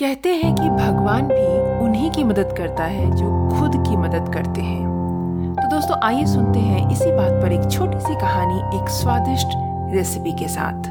[0.00, 4.60] कहते हैं कि भगवान भी उन्हीं की मदद करता है जो खुद की मदद करते
[4.60, 4.84] हैं।
[5.54, 9.46] तो दोस्तों, आइए सुनते हैं इसी बात पर एक छोटी सी कहानी, एक स्वादिष्ट
[9.94, 10.88] रेसिपी के साथ।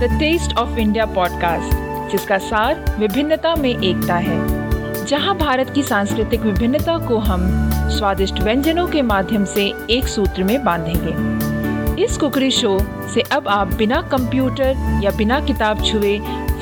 [0.00, 6.40] The taste of India podcast जिसका सार विभिन्नता में एकता है, जहाँ भारत की सांस्कृतिक
[6.40, 7.48] विभिन्नता को हम
[7.90, 11.51] स्वादिष्ट व्यंजनों के माध्यम से एक सूत्र में बांधेंगे।
[11.98, 12.78] इस कुकरी शो
[13.14, 16.18] से अब आप बिना कंप्यूटर या बिना किताब छुए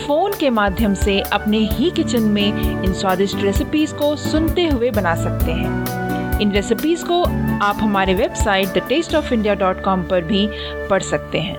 [0.07, 5.15] फ़ोन के माध्यम से अपने ही किचन में इन स्वादिष्ट रेसिपीज़ को सुनते हुए बना
[5.15, 7.23] सकते हैं। इन रेसिपीज़ को
[7.65, 10.48] आप हमारे website the taste of India dot com पर भी
[10.88, 11.57] पढ़ सकते हैं।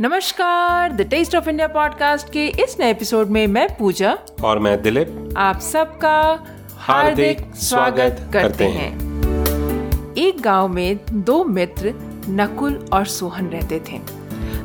[0.00, 4.82] नमस्कार the taste of India podcast के इस नए एपिसोड में मैं पूजा और मैं
[4.82, 6.46] दिलीप। आप सबका
[6.78, 9.09] हार्दिक स्वागत करते हैं।
[10.18, 11.94] एक गाँव में दो मित्र
[12.28, 14.00] नकुल और सोहन रहते थे।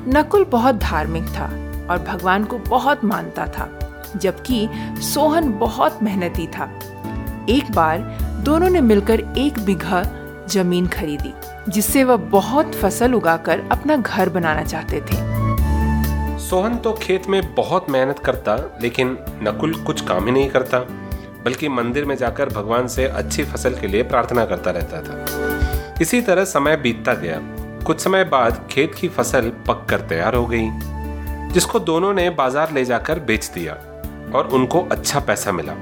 [0.07, 1.45] नकुल बहुत धार्मिक था
[1.89, 3.67] और भगवान को बहुत मानता था,
[4.15, 4.67] जबकि
[5.13, 6.69] सोहन बहुत मेहनती था।
[7.49, 7.99] एक बार
[8.43, 10.03] दोनों ने मिलकर एक बीघा
[10.49, 11.33] ज़मीन खरीदी,
[11.71, 15.23] जिससे वह बहुत फ़सल उगाकर अपना घर बनाना चाहते थे।
[16.39, 20.79] सोहन तो खेत में बहुत मेहनत करता, लेकिन नकुल कुछ काम ही नहीं करता।
[21.45, 26.21] बल्कि मंदिर में जाकर भगवान से अच्छी फ़सल के लिए प्रार्थना करता रहता था। इसी
[26.21, 27.39] तरह समय बीतता गया।
[27.85, 30.69] कुछ समय बाद खेत की फ़सल पक कर तैयार हो गई,
[31.53, 33.73] जिसको दोनों ने बाज़ार ले जाकर बेच दिया
[34.35, 35.73] और उनको अच्छा पैसा मिला।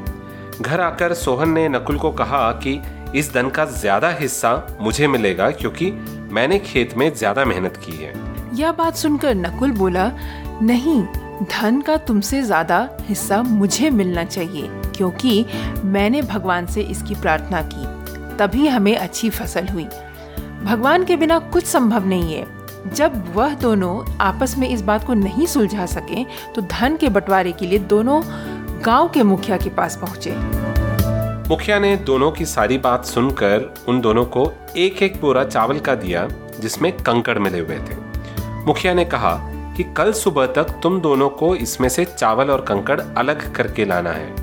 [0.61, 2.80] घर आकर सोहन ने नकुल को कहा कि
[3.16, 5.91] इस धन का ज़्यादा हिस्सा मुझे मिलेगा क्योंकि
[6.31, 8.14] मैंने खेत में ज़्यादा मेहनत की है।
[8.56, 10.11] यह बात सुनकर नकुल बोला,
[10.61, 11.02] नहीं,
[11.52, 15.45] धन का तुमसे ज़्यादा हिस्सा मुझे मिलना चाहिए। क्योंकि
[15.86, 17.86] मैंने भगवान से इसकी प्रार्थना की।
[18.38, 19.85] तभी हमें अच्छी फ़सल हुई।
[20.63, 22.45] भगवान के बिना कुछ संभव नहीं है।
[22.95, 26.23] जब वह दोनों आपस में इस बात को नहीं सुलझा सके
[26.55, 28.22] तो धन के बंटवारे के लिए दोनों
[28.85, 30.35] गाँव के मुखिया के पास पहुँचे।
[31.50, 35.95] मुखिया ने दोनों की सारी बात सुनकर उन दोनों को एक एक बोरा चावल का
[35.95, 36.28] दिया,
[36.59, 37.95] जिसमें कंकड़ मिले हुए थे।
[38.66, 39.34] मुखिया ने कहा
[39.78, 44.12] कि कल सुबह तक तुम दोनों को इसमें से चावल और कंकड़ अलग करके लाना
[44.12, 44.43] है।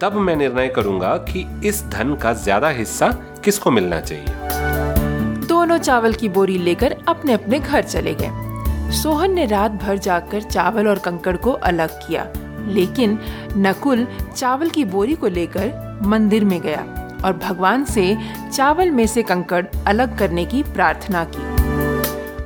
[0.00, 3.08] तब मैं निर्णय करूँगा कि इस धन का ज़्यादा हिस्सा
[3.44, 9.46] किसको मिलना चाहिए। दोनों चावल की बोरी लेकर अपने अपने घर चले गए। सोहन ने
[9.46, 12.26] रात भर जाकर चावल और कंकड़ को अलग किया।
[12.68, 13.18] लेकिन
[13.56, 16.86] नकुल चावल की बोरी को लेकर मंदिर में गया
[17.24, 18.16] और भगवान से
[18.52, 21.46] चावल में से कंकड़ अलग करने की प्रार्थना की।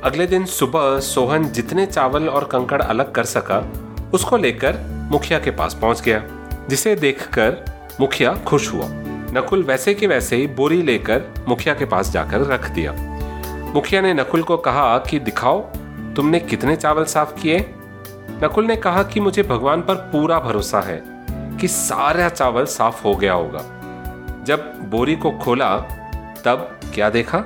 [0.01, 3.65] अगले दिन सुबह सोहन जितने चावल और कंकड़ अलग कर सका
[4.13, 6.23] उसको लेकर मुखिया के पास पहुँच गया।
[6.69, 7.65] जिसे देखकर
[8.01, 8.85] मुखिया खुश हुआ।
[9.35, 12.93] नकुल वैसे के वैसे ही बोरी लेकर मुखिया के पास जाकर रख दिया।
[13.73, 15.59] मुखिया ने नकुल को कहा कि, दिखाओ,
[16.15, 17.73] तुमने कितने चावल साफ़ किए?
[18.43, 23.15] नकुल ने कहा कि, मुझे भगवान पर पूरा भरोसा है कि सारा चावल साफ़ हो
[23.15, 23.79] गया होगा।
[24.43, 25.77] जब बोरी को खोला,
[26.45, 27.43] तब क्या देखा?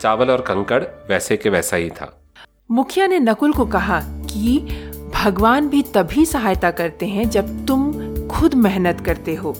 [0.00, 2.20] चावल और कंकड़ वैसे के वैसा ही था।
[2.70, 4.58] मुखिया ने नकुल को कहा कि,
[5.14, 7.79] भगवान भी तभी सहायता करते हैं जब तुम
[8.40, 9.54] खुद मेहनत करते हो।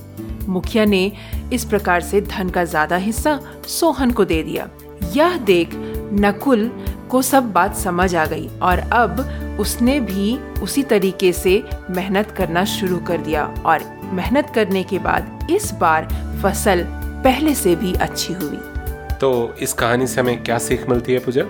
[0.49, 1.11] मुखिया ने
[1.53, 4.69] इस प्रकार से धन का ज़्यादा हिस्सा सोहन को दे दिया।
[5.15, 5.71] यह देख
[6.21, 6.71] नकुल
[7.11, 9.21] को सब बात समझ आ गई और अब
[9.61, 15.49] उसने भी उसी तरीके से मेहनत करना शुरू कर दिया और मेहनत करने के बाद
[15.51, 16.09] इस बार
[16.43, 16.85] फ़सल
[17.25, 18.59] पहले से भी अच्छी हुई।
[19.21, 21.45] तो इस कहानी से हमें क्या सीख मिलती है पूजा?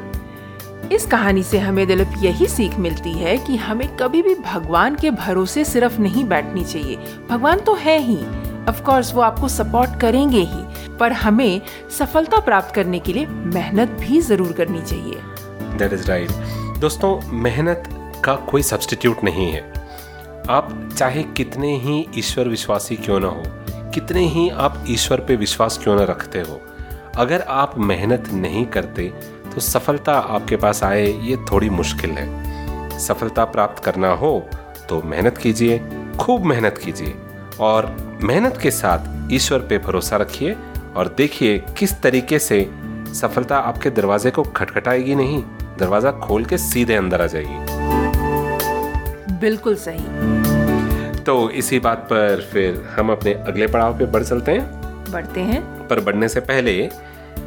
[0.93, 5.11] इस कहानी से हमें दिलीप यही सीख मिलती है कि हमें कभी भी भगवान के
[5.11, 6.97] भरोसे सिर्फ़ नहीं बैठनी चाहिए।
[7.29, 8.17] भगवान तो है ही।
[8.69, 11.61] ऑफ़ कोर्स वो आपको सपोर्ट करेंगे ही, पर हमें
[11.99, 15.21] सफलता प्राप्त करने के लिए मेहनत भी ज़रूर करनी चाहिए।
[15.79, 16.31] दैट इज़ राइट
[16.81, 17.89] दोस्तों, मेहनत
[18.25, 19.63] का कोई सब्सटीट्यूट नहीं है।
[20.51, 23.43] आप चाहे कितने ही ईश्वर विश्वासी क्यों ना हो,
[23.95, 26.61] कितने ही आप ईश्वर पे विश्वास क्यों ना रखते हो,
[27.17, 29.13] अगर आप मेहनत नहीं करते
[29.55, 34.33] तो सफलता आपके पास आए ये थोड़ी मुश्किल है। सफलता प्राप्त करना हो
[34.89, 35.79] तो मेहनत कीजिए
[36.21, 37.15] खूब मेहनत कीजिए।
[37.61, 37.87] और
[38.23, 40.57] मेहनत के साथ ईश्वर पे भरोसा रखिए
[40.97, 42.59] और देखिए किस तरीके से
[43.15, 45.43] सफलता आपके दरवाजे को खटखटाएगी नहीं
[45.79, 47.59] दरवाज़ा खोल के सीधे अंदर आ जाएगी।
[49.41, 55.13] बिल्कुल सही। तो इसी बात पर फिर हम अपने अगले पड़ाव पे बढ़ चलते हैं।
[55.13, 56.91] बढ़ते हैं। पर बढ़ने से पहले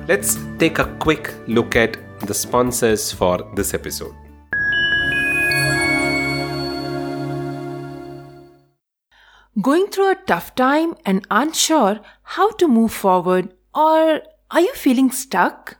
[0.05, 1.95] Let's take a quick look at
[2.27, 4.13] the sponsors for this episode.
[9.61, 14.21] Going through a tough time and unsure how to move forward, or
[14.51, 15.77] are you feeling stuck?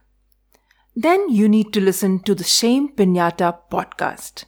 [0.96, 4.44] Then you need to listen to the Shame Pinata podcast.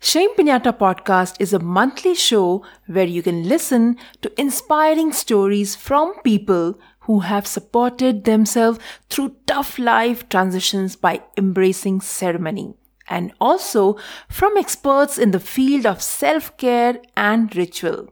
[0.00, 6.20] Shame Pinata podcast is a monthly show where you can listen to inspiring stories from
[6.22, 8.78] people who have supported themselves
[9.08, 12.74] through tough life transitions by embracing ceremony.
[13.08, 13.96] And also
[14.30, 18.08] from experts in the field of self care and ritual.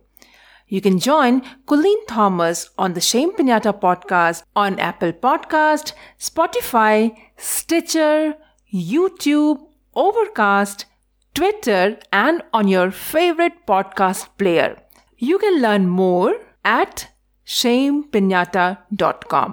[0.69, 8.35] You can join Colleen Thomas on the Shame Pinata podcast on Apple Podcast, Spotify, Stitcher,
[8.73, 10.87] YouTube, Overcast,
[11.35, 14.81] Twitter, and on your favorite podcast player.
[15.19, 17.12] You can learn more at
[17.57, 19.51] shamepinata.com.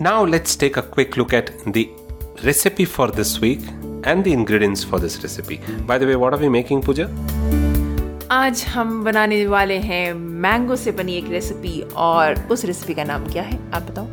[0.00, 1.90] Now let's take a quick look at the
[2.42, 3.60] recipe for this week
[4.04, 5.60] and the ingredients for this recipe.
[5.86, 7.08] By the way, what are we making, Pooja?
[8.32, 10.12] आज हम बनाने वाले हैं
[10.44, 14.06] mango से बनी एक recipe और उस रेसिपी का नाम क्या है आप बताओ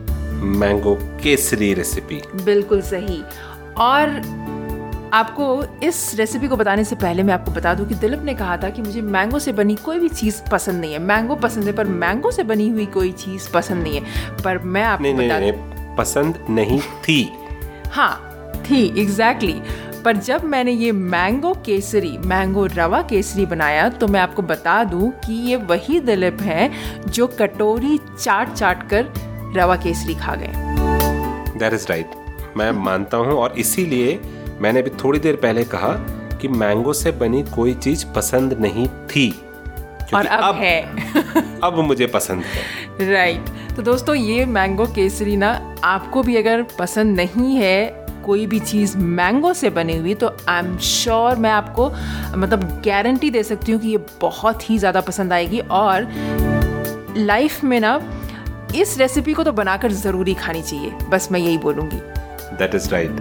[0.61, 3.21] मैंगो केसरी रेसिपी बिल्कुल सही
[3.87, 4.09] और
[5.13, 8.57] आपको इस रेसिपी को बताने से पहले मैं आपको बता दूँ कि दिलीप ने कहा
[8.57, 11.73] था कि मुझे मैंगो से बनी कोई भी चीज़ पसंद नहीं है। मैंगो पसंद है
[11.73, 15.39] पर मैंगो से बनी हुई कोई चीज़ पसंद नहीं है। पर मैं आपको नहीं, बता
[15.39, 17.33] नहीं, नहीं, पसंद नहीं थी।
[17.87, 18.13] हाँ
[18.69, 20.03] थी एग्जैक्टली exactly.
[20.03, 25.11] पर जब मैंने ये मैंगो केसरी मैंगो रवा केसरी बनाया तो मैं आपको बता दूँ
[25.25, 26.71] कि ये वही दिलीप है
[27.07, 29.13] जो कटोरी चाट चाट कर
[29.55, 30.53] रवा केसरी खा गए।
[31.59, 32.11] दैट इज़ राइट
[32.57, 34.19] मैं मानता हूँ और इसीलिए
[34.61, 35.93] मैंने अभी थोड़ी देर पहले कहा
[36.41, 39.41] कि मैंगो से बनी कोई चीज़ पसंद नहीं थी
[40.13, 40.81] और अब, अब है।
[41.63, 43.75] अब मुझे पसंद है। Right right.
[43.75, 48.97] तो दोस्तों ये मैंगो केसरी ना आपको भी अगर पसंद नहीं है कोई भी चीज़
[48.97, 51.89] मैंगो से बनी हुई तो आई एम श्योर मैं आपको
[52.37, 56.07] मतलब गारंटी दे सकती हूँ कि ये बहुत ही ज़्यादा पसंद आएगी। और
[57.17, 58.01] लाइफ में ना
[58.75, 61.97] इस रेसिपी को तो बनाकर ज़रूरी खानी चाहिए। बस मैं यही बोलूँगी।
[62.57, 63.11] दैट इज़ राइट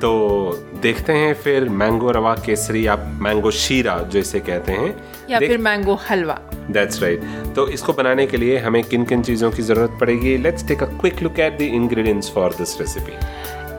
[0.00, 0.52] तो
[0.82, 5.58] देखते हैं फिर मैंगो रवा केसरी या मैंगो शीरा जो इसे कहते हैं। या फिर
[5.58, 6.40] mango halwa.
[6.70, 7.54] That's right right.
[7.54, 10.36] तो इसको बनाने के लिए हमें किन किन चीज़ों की ज़रूरत पड़ेगी?
[10.36, 13.12] Let's take a quick look at the ingredients for this recipe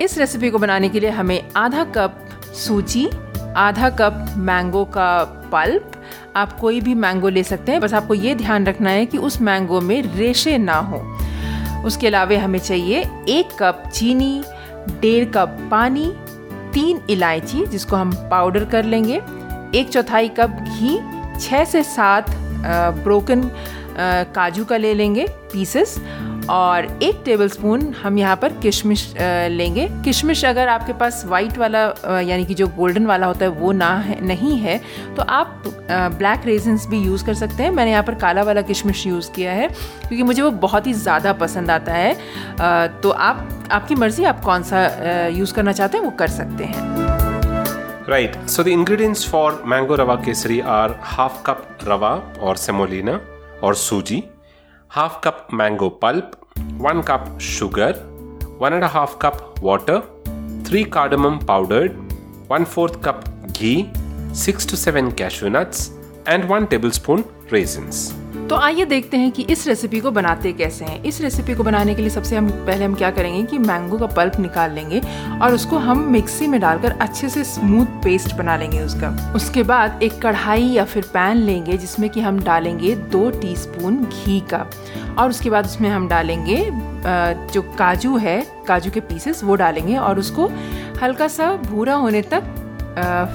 [0.06, 3.09] इस रेसिपी को बनाने के लिए हमें आधा कप सूजी
[3.57, 5.91] आधा कप मैंगो का पल्प
[6.35, 9.41] आप कोई भी मैंगो ले सकते हैं बस आपको ये ध्यान रखना है कि उस
[9.41, 11.18] मैंगो में रेशे ना हो।
[11.85, 14.44] उसके अलावा हमें चाहिए एक कप चीनी
[14.92, 16.06] डेढ़ कप पानी,
[16.74, 19.22] तीन इलायची जिसको हम पाउडर कर लेंगे,
[19.75, 20.98] एक चौथाई कप घी
[21.39, 22.30] छः से सात
[23.04, 23.50] ब्रोकन
[24.36, 25.98] काजू का ले लेंगे पीसेस
[26.49, 29.13] और एक टेबलस्पून हम यहाँ पर किशमिश
[29.51, 31.81] लेंगे। किशमिश अगर आपके पास वाइट वाला
[32.21, 34.79] यानी कि जो गोल्डन वाला होता है वो ना है नहीं है
[35.15, 39.05] तो आप ब्लैक रेजन्स भी यूज़ कर सकते हैं। मैंने यहाँ पर काला वाला किशमिश
[39.07, 42.13] यूज़ किया है क्योंकि मुझे वो बहुत ही ज़्यादा पसंद आता है।
[43.01, 44.85] तो आप आपकी मर्ज़ी आप कौन सा
[45.27, 46.89] यूज़ करना चाहते हैं वो कर सकते हैं।
[48.07, 48.35] Right.
[48.51, 52.09] So the ingredients for mango rava kesari are half cup rava
[52.41, 53.19] or semolina
[53.61, 54.23] or suji,
[54.95, 56.35] half cup mango pulp,
[56.77, 57.93] 1 cup sugar,
[58.57, 60.03] 1 and a half cup water,
[60.65, 61.93] 3 cardamom powdered,
[62.49, 63.23] 1 4th cup
[63.53, 63.89] ghee,
[64.33, 65.91] 6 to 7 cashew nuts,
[66.25, 68.13] and 1 tablespoon raisins.
[68.51, 71.94] तो आइए देखते हैं कि इस recipe को बनाते कैसे हैं। इस रेसिपी को बनाने
[71.95, 75.01] के लिए सबसे हम, पहले हम क्या करेंगे कि मैंगो का पल्प निकाल लेंगे
[75.42, 80.04] और उसको हम मिक्सी में डालकर अच्छे से स्मूथ पेस्ट बना लेंगे उसका। उसके बाद
[80.04, 84.66] एक कढ़ाई या फिर पैन लेंगे, जिसमें कि हम डालेंगे दो टीस्पून घी का।
[85.19, 86.57] और उसके बाद उसमें हम डालेंगे
[87.54, 90.52] जो काजू है, काजू के पीसेस वो डालेंगे और उसको
[91.02, 92.44] हल्का सा भूरा होने तक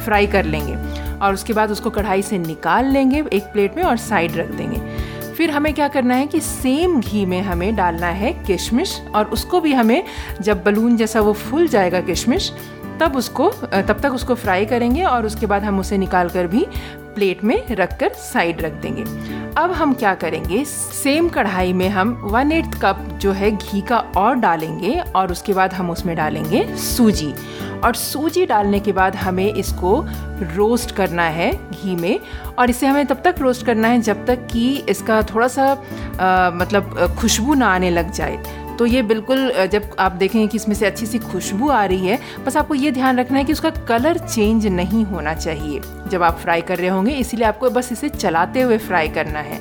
[0.05, 3.97] फ्राई कर लेंगे। और उसके बाद उसको कढ़ाई से निकाल लेंगे एक प्लेट में और
[3.97, 4.96] साइड रख देंगे।
[5.37, 9.61] फिर हमें क्या करना है कि सेम घी में हमें डालना है किशमिश और उसको
[9.61, 10.03] भी हमें
[10.41, 12.53] जब बलून जैसा वो फूल जाएगा किशमिश,
[13.01, 16.67] तब उसको तब तक उसको फ्राई करेंगे और उसके बाद हम उसे निकाल कर भी
[17.15, 19.03] प्लेट में रख कर साइड रख देंगे।
[19.57, 20.65] अब हम क्या करेंगे?
[20.65, 25.53] सेम कढ़ाई में हम वन एट कप जो है घी का और डालेंगे और उसके
[25.53, 27.33] बाद हम उसमें डालेंगे सूजी।
[27.85, 30.05] और सूजी डालने के बाद हमें इसको
[30.57, 32.19] रोस्ट करना है घी में।
[32.59, 35.71] और इसे हमें तब तक रोस्ट करना है जब तक कि इसका थोड़ा सा
[36.21, 40.75] आ, मतलब खुशबू ना आने लग जाए। तो ये बिल्कुल जब आप देखेंगे कि इसमें
[40.75, 43.71] से अच्छी सी खुशबू आ रही है बस आपको ये ध्यान रखना है कि उसका
[43.89, 45.81] कलर चेंज नहीं होना चाहिए
[46.11, 49.61] जब आप फ्राई कर रहे होंगे। इसीलिए आपको बस इसे चलाते हुए फ्राई करना है।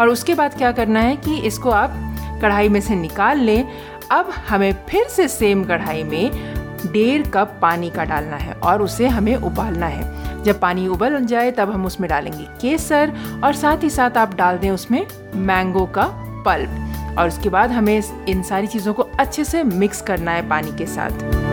[0.00, 2.00] और उसके बाद क्या करना है कि इसको आप
[2.42, 3.64] कढ़ाई में से निकाल लें।
[4.12, 6.53] अब हमें फिर से सेम कढ़ाई में
[6.86, 11.50] डेढ़ कप पानी का डालना है और उसे हमें उबालना है। जब पानी उबल जाए,
[11.50, 13.12] तब हम उसमें डालेंगे केसर
[13.44, 16.06] और साथ ही साथ आप डाल दें उसमें मैंगो का
[16.46, 20.72] पल्प। और उसके बाद हमें इन सारी चीज़ों को अच्छे से मिक्स करना है पानी
[20.72, 21.43] के साथ।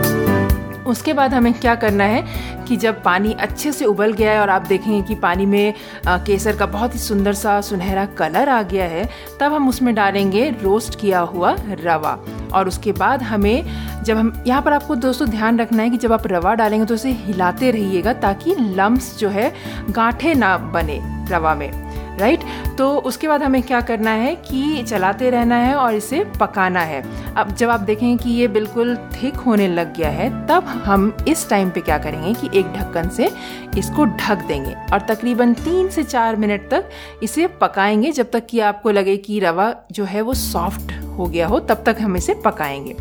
[0.86, 2.24] उसके बाद हमें क्या करना है
[2.68, 5.74] कि जब पानी अच्छे से उबल गया है और आप देखेंगे कि पानी में
[6.08, 9.08] केसर का बहुत ही सुंदर सा सुनहरा कलर आ गया है,
[9.40, 12.18] तब हम उसमें डालेंगे रोस्ट किया हुआ रवा।
[12.54, 13.64] और उसके बाद हमें,
[14.04, 16.94] जब हम, यहाँ पर आपको दोस्तों ध्यान रखना है कि जब आप रवा डालेंगे तो
[16.94, 19.52] उसे हिलाते रहिएगा ताकि लम्स जो है,
[19.90, 21.91] गांठे ना बने रवा में।
[22.22, 22.40] राइट?
[22.78, 27.02] तो उसके बाद हमें क्या करना है कि चलाते रहना है और इसे पकाना है।
[27.34, 31.48] अब जब आप देखें कि ये बिल्कुल थिक होने लग गया है, तब हम इस
[31.50, 33.30] टाइम पे क्या करेंगे कि एक ढक्कन से
[33.78, 36.88] इसको ढक देंगे और तकरीबन तीन से चार मिनट तक
[37.22, 41.46] इसे पकाएँगे। जब तक कि आपको लगे कि रवा जो है वो सॉफ्ट हो गया
[41.46, 42.96] हो, तब तक हम इसे पकाएँगे।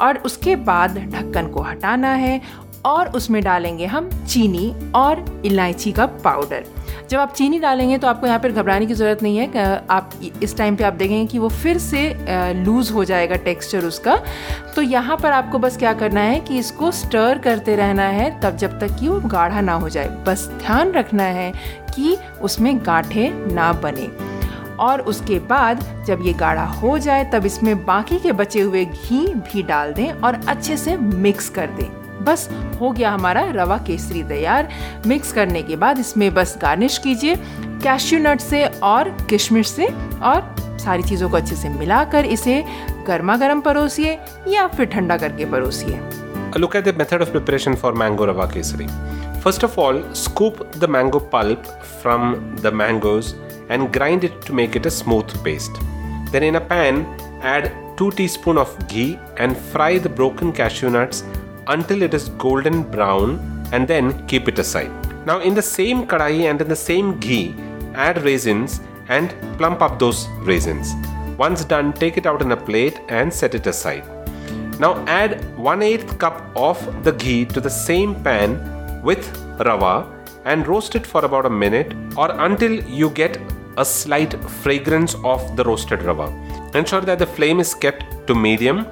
[0.00, 2.40] और उसके बाद ढक्कन को हटाना है
[2.84, 6.64] और उसमें डालेंगे हम चीनी और इलायची का पाउडर।
[7.10, 10.10] जब आप चीनी डालेंगे तो आपको यहाँ पर घबराने की ज़रूरत नहीं है। आप
[10.42, 12.02] इस टाइम पे आप देखेंगे कि वो फिर से
[12.64, 14.16] लूज़ हो जाएगा टेक्सचर उसका।
[14.76, 18.56] तो यहाँ पर आपको बस क्या करना है कि इसको स्टर करते रहना है तब
[18.56, 21.50] जब तक कि वो गाढ़ा ना हो जाए। बस ध्यान रखना है
[21.94, 24.10] कि उसमें गांठे ना बने।
[24.80, 29.26] और उसके बाद जब ये गाढ़ा हो जाए तब इसमें बाकी के बचे हुए घी
[29.26, 32.48] भी डाल दें और अच्छे से मिक्स कर दें। बस
[32.80, 34.68] हो गया हमारा रवा केसरी तैयार
[35.06, 37.36] मिक्स करने के बाद इसमें बस गार्निश कीजिए
[37.82, 39.86] कैश्यू नट से और किशमिश से
[40.32, 40.54] और
[40.84, 42.64] सारी चीज़ों को अच्छे से मिलाकर इसे
[43.06, 46.00] गर्मा गर्म परोसिए या फिर ठंडा करके परोसिए
[46.56, 48.86] Look at the method of preparation for mango rava kesari.
[49.44, 51.70] First of all, scoop the mango pulp
[52.02, 53.34] from the mangoes
[53.70, 55.80] and grind it to make it a smooth paste.
[56.30, 57.00] Then in a pan,
[57.42, 61.24] add 2 teaspoon of ghee and fry the broken cashew nuts
[61.68, 63.38] until it is golden brown
[63.72, 64.90] and then keep it aside.
[65.26, 67.54] Now, in the same kadai and in the same ghee,
[67.94, 70.92] add raisins and plump up those raisins.
[71.38, 74.04] Once done, take it out in a plate and set it aside.
[74.78, 79.24] Now, add 1 8 cup of the ghee to the same pan with
[79.58, 80.08] rava
[80.44, 83.38] and roast it for about a minute or until you get
[83.78, 86.28] a slight fragrance of the roasted rava.
[86.74, 88.86] Ensure that the flame is kept to medium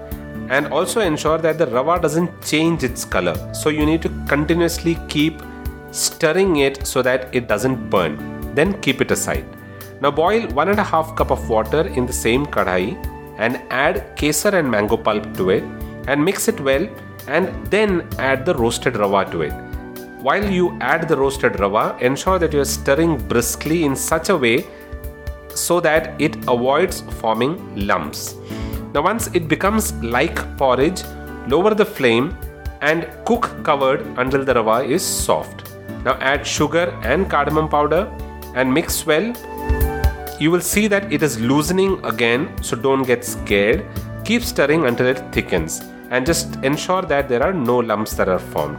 [0.51, 3.37] and also ensure that the rava doesn't change its color.
[3.55, 5.43] So you need to continuously keep
[5.93, 8.15] stirring it so that it doesn't burn.
[8.55, 9.47] Then keep it aside.
[10.01, 12.85] Now boil one and a half cup of water in the same kadhai
[13.39, 15.63] and add kesar and mango pulp to it
[16.09, 16.89] and mix it well
[17.29, 19.53] and then add the roasted rava to it.
[20.21, 24.37] While you add the roasted rava, ensure that you are stirring briskly in such a
[24.37, 24.67] way
[25.55, 27.55] so that it avoids forming
[27.87, 28.40] lumps.
[28.93, 31.03] Now, once it becomes like porridge,
[31.47, 32.37] lower the flame
[32.81, 35.71] and cook covered until the rava is soft.
[36.05, 38.11] Now, add sugar and cardamom powder
[38.55, 39.33] and mix well.
[40.41, 43.85] You will see that it is loosening again, so don't get scared.
[44.25, 48.39] Keep stirring until it thickens and just ensure that there are no lumps that are
[48.39, 48.79] formed.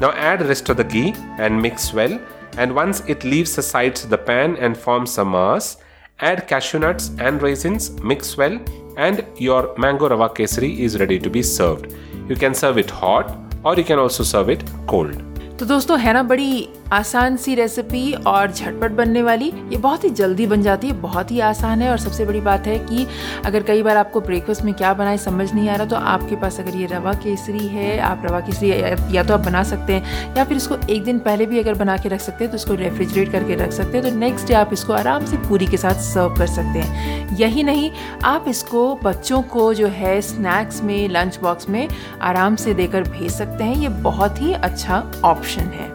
[0.00, 2.20] Now add rest of the ghee and mix well
[2.58, 5.76] and once it leaves the sides of the pan and forms a mass,
[6.18, 8.58] add cashew nuts and raisins, mix well
[8.97, 11.87] and your mango rava kesari is ready to be served.
[12.29, 15.15] You can serve it hot or you can also serve it cold.
[15.59, 20.08] तो दोस्तों है ना बड़ी आसान सी recipe और झटपट बनने वाली, ये बहुत ही
[20.10, 23.06] जल्दी बन जाती है, बहुत ही आसान है और सबसे बड़ी बात है कि
[23.46, 26.58] अगर कई बार आपको ब्रेकफास्ट में क्या बनाए समझ नहीं आ रहा तो आपके पास
[26.60, 28.70] अगर ये रवा केसरी है, आप रवा केसरी
[29.16, 31.96] या तो आप बना सकते हैं, या फिर इसको एक दिन पहले भी अगर बना
[31.96, 34.72] के रख सकते हैं तो इसको रेफ्रिजरेट करके रख सकते हैं तो नेक्स्ट डे आप
[34.72, 37.90] इसको आराम से पूरी के साथ सर्व कर सकते हैं। यही नहीं,
[38.24, 41.88] आप इसको बच्चों को जो है स्नैक्स में लंच बॉक्स में
[42.22, 45.91] आराम से देकर भेज सकते हैं, ये बहुत ही अच्छा ऑप्शन है।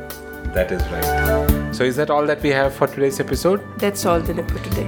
[0.57, 1.75] That is right.
[1.75, 3.61] So, is that all that we have for today's episode?
[3.77, 4.87] That's all, Dilip, for today.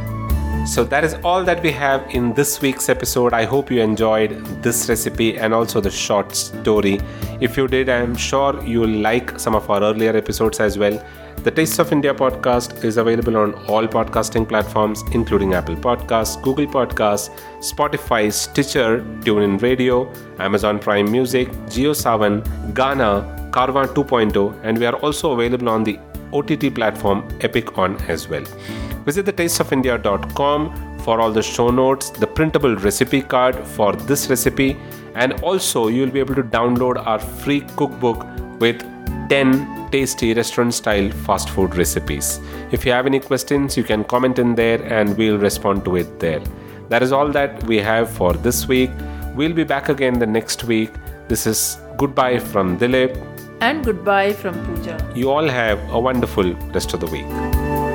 [0.66, 3.34] So, that is all that we have in this week's episode.
[3.34, 4.32] I hope you enjoyed
[4.64, 7.00] this recipe and also the short story.
[7.40, 10.80] If you did, I am sure you will like some of our earlier episodes as
[10.80, 11.00] well.
[11.44, 16.66] The Taste of India podcast is available on all podcasting platforms, including Apple Podcasts, Google
[16.66, 24.96] Podcasts, Spotify, Stitcher, TuneIn Radio, Amazon Prime Music, JioSavan, Ghana, Carvaan 2.0, and we are
[24.98, 26.00] also available on the
[26.34, 28.44] OTT platform Epic On as well.
[29.06, 34.77] Visit thetasteofindia.com for all the show notes, the printable recipe card for this recipe,
[35.15, 38.25] and also you'll be able to download our free cookbook
[38.60, 38.82] with
[39.29, 42.39] 10 tasty restaurant style fast food recipes.
[42.72, 46.20] If you have any questions, you can comment in there and we'll respond to it
[46.20, 46.41] there.
[46.89, 48.91] That is all that we have for this week.
[49.36, 50.91] We'll be back again the next week.
[51.27, 55.12] This is goodbye from Dilip and goodbye from Pooja.
[55.16, 57.88] You all have a wonderful rest of the week.